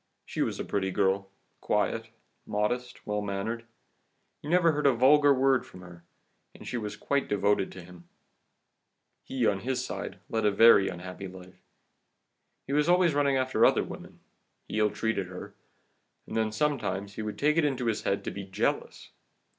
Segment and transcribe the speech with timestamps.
[0.25, 1.29] She was a pretty girl,
[1.59, 2.09] quiet,
[2.47, 3.65] modest, well mannered,
[4.41, 6.03] you never heard a vulgar word from her,
[6.55, 8.05] and she was quite devoted to him.
[9.23, 11.61] He, on his side, led her a very unhappy life.
[12.65, 14.21] He was always running after other women,
[14.67, 15.53] he ill treated her,
[16.25, 19.11] and then sometimes he would take it into his head to be jealous.